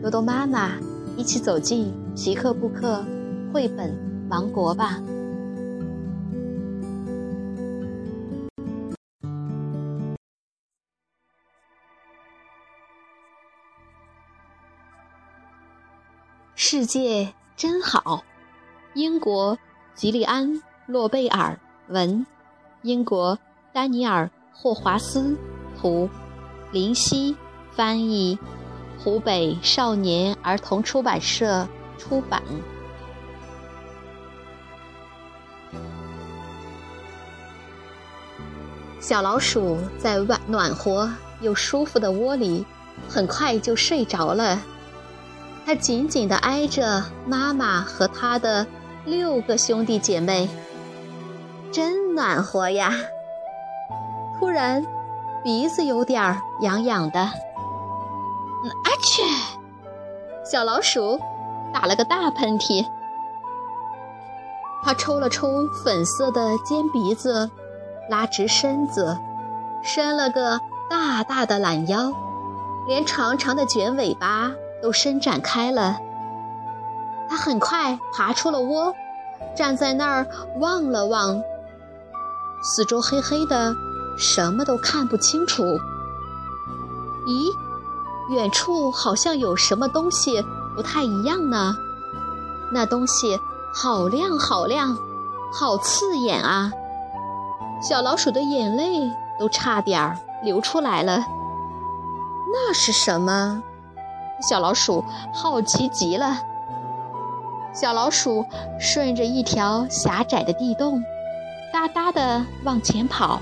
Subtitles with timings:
[0.00, 0.78] 多多妈妈
[1.16, 3.04] 一起走进皮克布克
[3.52, 3.94] 绘本
[4.30, 4.98] 王国吧。
[16.54, 18.24] 世界真好，
[18.94, 19.58] 英国
[19.94, 20.54] 吉利安·
[20.86, 22.24] 诺贝尔文，
[22.82, 23.38] 英国
[23.72, 25.36] 丹尼尔·霍华斯
[25.78, 26.08] 图，
[26.72, 27.36] 林夕。
[27.72, 28.36] 翻译，
[29.02, 32.42] 湖北少年儿童出版社出版。
[39.00, 42.66] 小老鼠在暖暖和又舒服的窝里，
[43.08, 44.60] 很快就睡着了。
[45.64, 48.66] 它紧紧地挨着妈妈和它的
[49.06, 50.48] 六个兄弟姐妹，
[51.72, 52.94] 真暖和呀！
[54.38, 54.84] 突然，
[55.42, 57.30] 鼻子有点痒痒的。
[58.84, 59.22] 阿去！
[60.44, 61.18] 小老鼠
[61.72, 62.84] 打了个大喷嚏，
[64.82, 67.50] 它抽了抽粉色的尖鼻子，
[68.08, 69.16] 拉直身子，
[69.82, 70.60] 伸了个
[70.90, 72.12] 大大的懒腰，
[72.86, 74.50] 连长长的卷尾巴
[74.82, 75.98] 都伸展开了。
[77.28, 78.92] 它很快爬出了窝，
[79.54, 80.26] 站在那儿
[80.58, 81.40] 望了望，
[82.62, 83.74] 四周黑黑的，
[84.18, 85.62] 什么都看不清楚。
[87.26, 87.69] 咦？
[88.30, 90.42] 远处好像有什么东西
[90.76, 91.76] 不太一样呢，
[92.72, 93.38] 那东西
[93.74, 94.96] 好亮好亮，
[95.52, 96.72] 好刺眼啊！
[97.82, 101.24] 小老鼠的眼泪都差点儿流出来了。
[102.52, 103.62] 那是什么？
[104.48, 105.04] 小老鼠
[105.34, 106.38] 好奇极了。
[107.72, 108.44] 小老鼠
[108.78, 111.02] 顺着一条狭窄的地洞，
[111.72, 113.40] 哒哒地往前跑。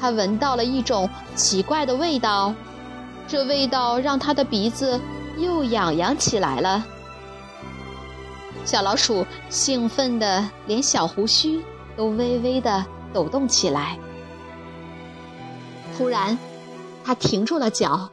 [0.00, 2.54] 它闻到了一种奇怪的味道。
[3.28, 4.98] 这味道让他的鼻子
[5.36, 6.82] 又痒痒起来了。
[8.64, 11.62] 小老鼠兴奋的连小胡须
[11.96, 13.98] 都微微的抖动起来。
[15.96, 16.38] 突然，
[17.04, 18.08] 它停住了脚，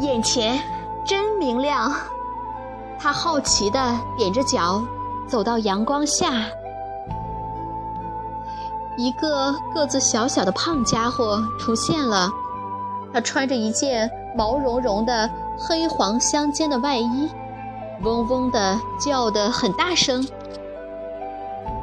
[0.00, 0.60] 眼前
[1.06, 1.94] 真明亮。
[2.98, 3.78] 它好奇的
[4.18, 4.82] 踮着脚
[5.28, 6.32] 走到阳光下，
[8.96, 12.30] 一个个子小小的胖家伙出现了。
[13.12, 15.28] 他穿着一件毛茸茸的
[15.58, 17.30] 黑黄相间的外衣，
[18.02, 20.26] 嗡嗡的叫得很大声。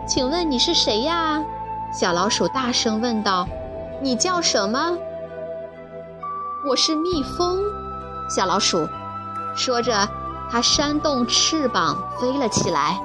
[0.08, 1.44] 请问你是谁呀？
[1.94, 3.48] 小老鼠大声问道。
[4.02, 4.98] 你叫什么？
[6.68, 7.60] 我是蜜蜂。
[8.30, 8.88] 小老鼠
[9.56, 10.08] 说着，
[10.50, 13.00] 它扇动翅膀飞了起来，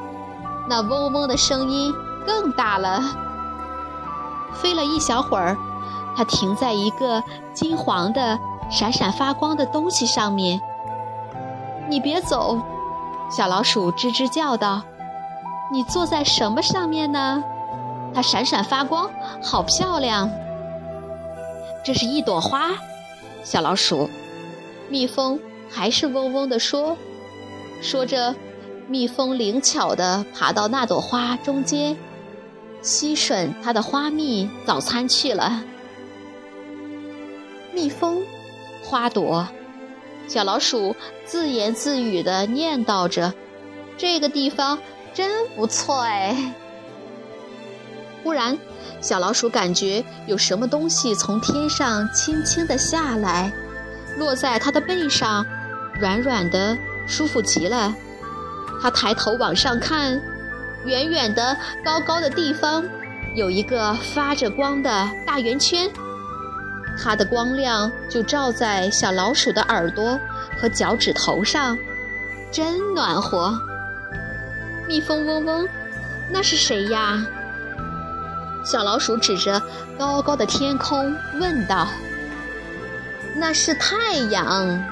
[0.69, 3.03] 那嗡嗡的声音更大了。
[4.55, 5.57] 飞了一小会儿。
[6.17, 8.39] 它停在一个金黄的、
[8.71, 10.61] 闪闪发光的东西上面。
[11.89, 12.59] 你别走，
[13.31, 14.83] 小老鼠吱吱叫道
[15.73, 17.43] ：“你坐在什么上面呢？
[18.15, 19.11] 它闪闪发光，
[19.43, 20.31] 好漂亮。”
[21.85, 22.71] 这是一朵花，
[23.43, 24.09] 小老鼠。
[24.89, 25.39] 蜜蜂
[25.69, 26.97] 还是嗡嗡地说。
[27.83, 28.35] 说着，
[28.89, 31.97] 蜜蜂灵巧地爬到那朵花中间，
[32.81, 35.63] 吸吮它的花蜜早餐去了。
[37.75, 38.23] 蜜蜂，
[38.83, 39.49] 花朵，
[40.29, 40.95] 小老鼠
[41.27, 43.35] 自言自语地念叨着
[43.99, 44.79] ：“这个地方
[45.13, 46.55] 真不错哎。”
[48.23, 48.57] 忽然，
[49.01, 53.53] 小老鼠感觉有什么东西从天上轻轻地下来，
[54.17, 55.45] 落在它的背上，
[56.01, 57.95] 软软的，舒服极了。
[58.81, 60.23] 它抬头往上看，
[60.87, 62.85] 远远的、高高的地方，
[63.35, 65.91] 有一个发着光的大圆圈。
[66.97, 70.19] 它的光亮就照在小老鼠的耳朵
[70.57, 71.77] 和脚趾头上，
[72.53, 73.59] 真暖和。
[74.87, 75.69] 蜜蜂嗡嗡，
[76.31, 77.27] 那是谁呀？
[78.65, 79.61] 小老鼠指着
[79.99, 81.89] 高高的天空问道
[83.37, 84.83] ：“那是太阳。”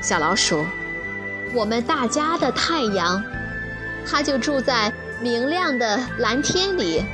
[0.00, 0.64] 小老鼠，
[1.52, 3.22] 我们大家的太阳，
[4.06, 7.04] 它就住在明亮的蓝天里。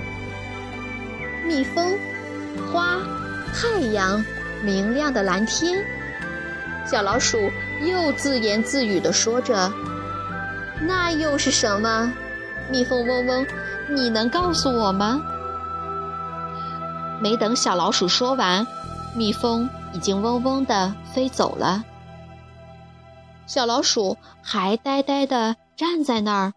[1.46, 1.98] 蜜蜂，
[2.70, 2.98] 花。
[3.56, 4.24] 太阳，
[4.64, 5.84] 明亮的蓝天，
[6.86, 7.50] 小老鼠
[7.84, 9.70] 又自言自语地说着
[10.80, 12.12] ：“那又是什么？
[12.70, 13.46] 蜜蜂嗡嗡，
[13.90, 15.20] 你能告诉我吗？”
[17.20, 18.66] 没等小老鼠说完，
[19.14, 21.84] 蜜蜂已经嗡嗡地飞走了。
[23.46, 26.54] 小老鼠还呆呆地站在那儿。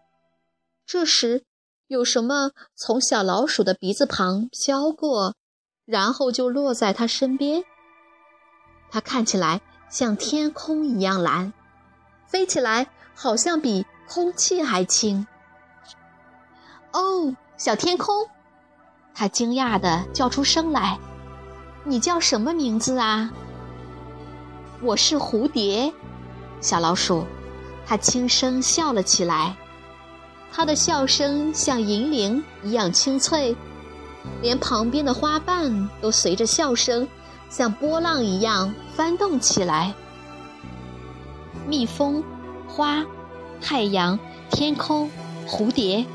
[0.86, 1.44] 这时，
[1.88, 5.34] 有什么从小老鼠的鼻子旁飘过，
[5.84, 7.64] 然后就落在它身边。
[8.90, 11.52] 它看起来像天空一样蓝，
[12.26, 15.26] 飞起来好像比空气还轻。
[16.92, 18.28] 哦，小天空！
[19.14, 20.98] 它惊讶地叫出声来
[21.84, 23.30] ：“你叫什么名字啊
[24.80, 25.92] ？”“我是蝴蝶。”
[26.60, 27.26] 小老鼠，
[27.86, 29.56] 它轻声笑了起来。
[30.50, 33.54] 它的笑声像银铃一样清脆，
[34.40, 37.06] 连旁边的花瓣都随着笑声
[37.48, 39.94] 像波浪一样翻动起来。
[41.66, 42.22] 蜜蜂、
[42.68, 43.04] 花、
[43.60, 44.18] 太阳、
[44.50, 45.10] 天空、
[45.46, 46.06] 蝴蝶，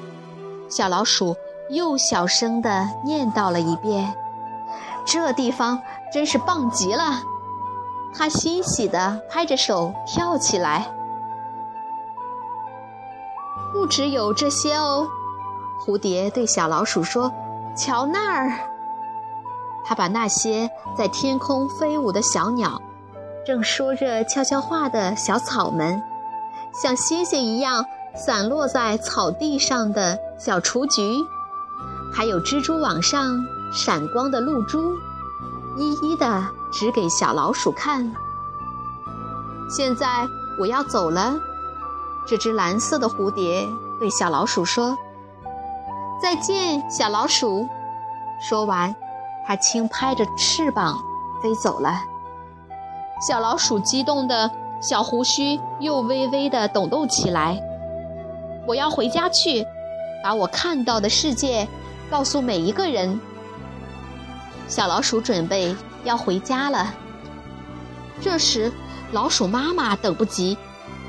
[0.70, 1.36] 小老鼠
[1.70, 4.16] 又小声地念叨了一遍。
[5.06, 5.82] 这地方
[6.12, 7.22] 真是棒极了！
[8.16, 10.88] 它欣喜地拍着手跳起来。
[13.74, 15.08] 不只有这些哦，
[15.84, 17.32] 蝴蝶对小老鼠说
[17.76, 18.52] ：“瞧那儿！”
[19.86, 22.82] 它把那些在天空飞舞的小鸟，
[23.46, 26.02] 正说着悄悄话的小草们，
[26.82, 27.86] 像星星一样
[28.16, 31.02] 散落在草地上的小雏菊，
[32.14, 33.44] 还有蜘蛛网上
[33.74, 34.96] 闪光的露珠，
[35.78, 38.14] 一一的指给小老鼠看。
[39.70, 40.28] 现在
[40.60, 41.36] 我要走了。
[42.26, 43.68] 这只蓝色的蝴蝶
[44.00, 44.98] 对小老鼠说
[46.24, 47.68] ：“再见，小老鼠。”
[48.40, 48.96] 说完，
[49.46, 50.98] 它轻拍着翅膀
[51.42, 52.02] 飞走了。
[53.28, 54.50] 小老鼠激动的
[54.82, 57.62] 小胡须又微微的抖动起来。
[58.68, 59.66] 我要回家去，
[60.24, 61.68] 把我看到的世界
[62.10, 63.20] 告诉每一个人。
[64.68, 66.94] 小老鼠准备要回家了。
[68.22, 68.72] 这时，
[69.12, 70.58] 老鼠妈妈等不及。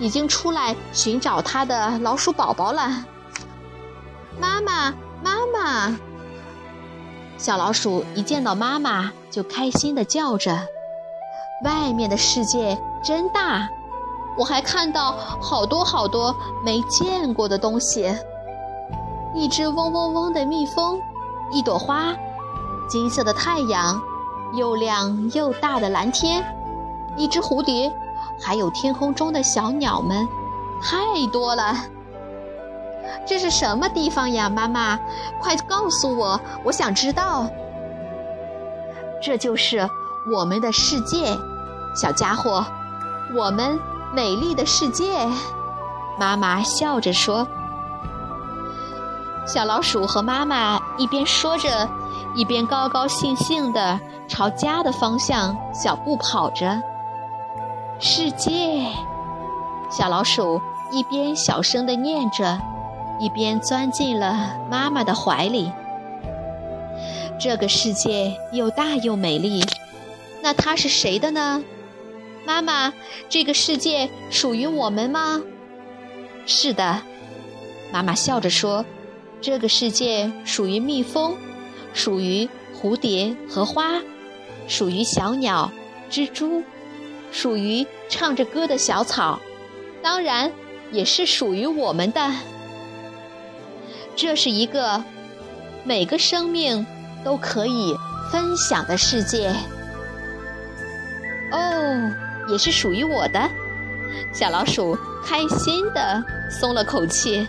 [0.00, 3.04] 已经出来寻找它的老鼠宝宝了。
[4.40, 4.92] 妈妈，
[5.22, 5.96] 妈妈！
[7.44, 10.67] 小老鼠一见到妈妈就开心地叫着。
[11.62, 13.69] 外面的世界真大，
[14.38, 15.12] 我还看到
[15.43, 18.11] 好多好多没见过的东西。
[19.35, 20.99] 一只嗡嗡嗡的蜜蜂，
[21.52, 22.14] 一朵花，
[22.88, 24.00] 金色的太阳，
[24.55, 26.43] 又亮又大的蓝天，
[27.14, 27.93] 一只蝴蝶。
[28.41, 30.26] 还有天空中的小鸟们，
[30.81, 31.76] 太多了。
[33.26, 34.99] 这是什么地方呀，妈妈？
[35.40, 37.46] 快告诉我，我想知道。
[39.22, 39.88] 这就是
[40.31, 41.37] 我们的世界，
[41.94, 42.64] 小家伙，
[43.34, 43.78] 我们
[44.12, 45.26] 美丽的世界。
[46.19, 47.46] 妈妈笑着说。
[49.46, 51.88] 小老鼠和妈妈一边说着，
[52.34, 56.82] 一边高高兴兴地朝家的方向小步跑着。
[57.99, 58.87] 世界，
[59.90, 60.60] 小老鼠
[60.90, 62.58] 一边小声地念着，
[63.20, 65.70] 一边钻进了妈妈的怀里。
[67.38, 69.62] 这个世界又大又美丽，
[70.43, 71.62] 那它是谁的呢？
[72.46, 72.93] 妈妈，
[73.29, 75.43] 这个世界属于我们吗？
[76.46, 77.03] 是的，
[77.93, 78.84] 妈妈笑着说
[79.41, 81.36] ：“这个世界属于蜜蜂，
[81.93, 82.48] 属于
[82.81, 84.00] 蝴蝶和花，
[84.69, 85.70] 属于小鸟、
[86.10, 86.62] 蜘蛛。”
[87.32, 89.41] 属于唱着歌的小草，
[90.00, 90.53] 当然
[90.93, 92.32] 也是属于我们的。
[94.17, 95.03] 这是一个
[95.85, 96.87] 每个生命
[97.25, 97.94] 都可以
[98.31, 99.55] 分享的世界。
[101.53, 102.11] 哦，
[102.49, 103.51] 也是属于我的。
[104.33, 107.47] 小老鼠开心地松了口气。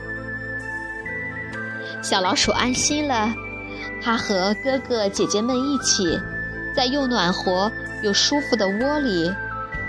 [2.01, 3.33] 小老鼠安心了，
[4.01, 6.19] 它和哥哥姐姐们一起，
[6.75, 7.71] 在又暖和
[8.03, 9.33] 又舒服的窝里。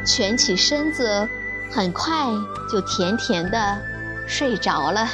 [0.04, 1.28] 蜷起身子，
[1.70, 2.26] 很快
[2.70, 3.76] 就甜甜的
[4.26, 5.08] 睡着了。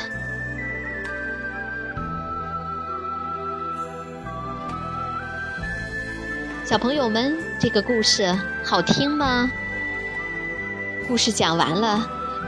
[6.72, 9.50] 小朋友们，这个故事好听吗？
[11.06, 12.00] 故事讲完了，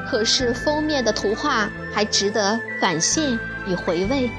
[0.08, 4.30] 可是封面的图画还值得返现与回味。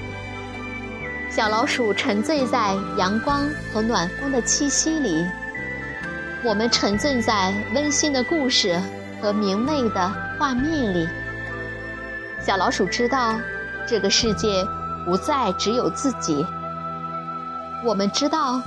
[1.29, 5.23] 小老鼠沉醉在阳光和暖风的气息里。
[6.43, 8.81] 我们沉醉在温馨的故事
[9.21, 11.07] 和明媚的画面里。
[12.41, 13.35] 小老鼠知道，
[13.85, 14.65] 这个世界
[15.05, 16.43] 不再只有自己。
[17.83, 18.59] 我们知道，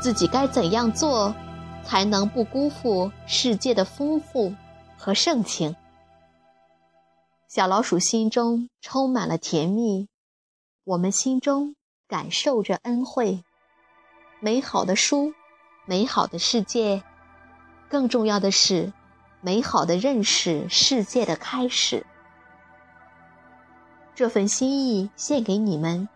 [0.00, 1.34] 自己该怎样做，
[1.84, 4.54] 才能不辜负世界的丰富
[4.96, 5.74] 和盛情。
[7.48, 10.08] 小老鼠心中充满了甜蜜，
[10.84, 11.74] 我们心中
[12.06, 13.44] 感受着恩惠。
[14.40, 15.32] 美好的书，
[15.86, 17.02] 美好的世界，
[17.88, 18.92] 更重要的是，
[19.40, 22.04] 美好的认识世界的开始。
[24.14, 26.08] 这份心意献给你们，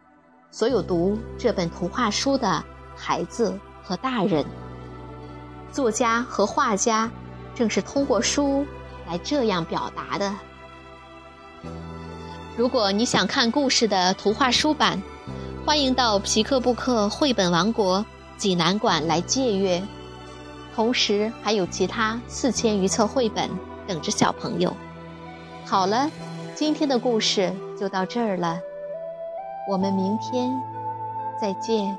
[0.51, 2.63] 所有读这本图画书的
[2.97, 4.45] 孩子和大人。
[5.73, 7.11] 作家和画家
[7.55, 8.67] 正是通过书
[9.07, 10.35] 来这样表达的。
[12.57, 15.01] 如果你想看故事的图画书版，
[15.65, 18.05] 欢迎到皮克布克绘本王国
[18.37, 19.83] 济南馆来借阅。
[20.75, 23.49] 同时还有其他四千余册绘本
[23.87, 24.75] 等着小朋友。
[25.65, 26.11] 好了，
[26.55, 28.59] 今天的故事就到这儿了，
[29.71, 30.51] 我们明天
[31.41, 31.97] 再见。